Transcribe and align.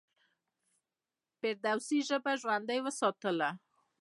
فردوسي 1.39 1.99
ژبه 2.07 2.31
ژوندۍ 2.41 2.79
وساتله. 2.83 3.49